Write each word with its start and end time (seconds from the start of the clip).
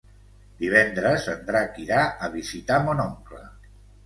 Divendres 0.61 1.27
en 1.33 1.43
Drac 1.49 1.77
irà 1.83 2.01
a 2.27 2.31
visitar 2.39 2.81
mon 2.89 3.05
oncle. 3.05 3.45